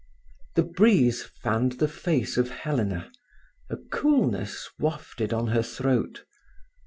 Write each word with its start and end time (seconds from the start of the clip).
The 0.55 0.63
breeze 0.63 1.23
fanned 1.43 1.73
the 1.73 1.87
face 1.87 2.35
of 2.35 2.49
Helena; 2.49 3.11
a 3.69 3.77
coolness 3.77 4.67
wafted 4.79 5.31
on 5.31 5.49
her 5.49 5.61
throat. 5.61 6.23